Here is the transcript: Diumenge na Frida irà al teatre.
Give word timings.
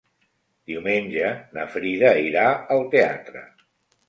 Diumenge 0.71 1.29
na 1.57 1.67
Frida 1.75 2.15
irà 2.31 2.47
al 2.79 2.83
teatre. 2.97 3.47